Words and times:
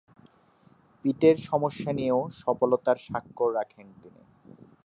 পিঠের 1.05 1.35
সমস্যা 1.49 1.91
নিয়েও 1.93 2.21
সফলতার 2.41 2.97
স্বাক্ষর 3.05 3.49
রাখেন 3.55 3.87
তিনি। 4.01 4.21